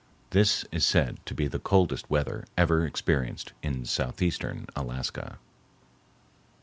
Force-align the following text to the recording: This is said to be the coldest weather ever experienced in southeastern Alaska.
This 0.31 0.65
is 0.71 0.83
said 0.83 1.23
to 1.27 1.35
be 1.35 1.47
the 1.47 1.59
coldest 1.59 2.09
weather 2.09 2.45
ever 2.57 2.87
experienced 2.87 3.53
in 3.61 3.85
southeastern 3.85 4.65
Alaska. 4.75 5.37